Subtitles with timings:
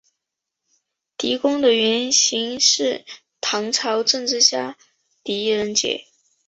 [1.15, 3.05] 狄公的原型是
[3.39, 4.75] 唐朝政治家
[5.23, 6.07] 狄仁杰。